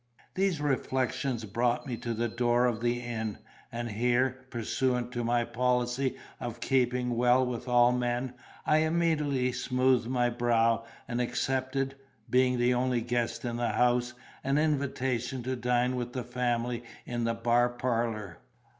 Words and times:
These 0.33 0.59
reflections 0.59 1.45
brought 1.45 1.85
me 1.85 1.95
to 1.97 2.15
the 2.15 2.27
door 2.27 2.65
of 2.65 2.81
the 2.81 3.01
inn. 3.01 3.37
And 3.71 3.91
here, 3.91 4.47
pursuant 4.49 5.11
to 5.11 5.23
my 5.23 5.45
policy 5.45 6.17
of 6.39 6.59
keeping 6.59 7.15
well 7.15 7.45
with 7.45 7.67
all 7.67 7.91
men, 7.91 8.33
I 8.65 8.77
immediately 8.79 9.51
smoothed 9.51 10.09
my 10.09 10.31
brow, 10.31 10.85
and 11.07 11.21
accepted 11.21 11.97
(being 12.27 12.57
the 12.57 12.73
only 12.73 13.01
guest 13.01 13.45
in 13.45 13.57
the 13.57 13.73
house) 13.73 14.15
an 14.43 14.57
invitation 14.57 15.43
to 15.43 15.55
dine 15.55 15.95
with 15.95 16.13
the 16.13 16.23
family 16.23 16.83
in 17.05 17.23
the 17.25 17.35
bar 17.35 17.69
parlour. 17.69 18.39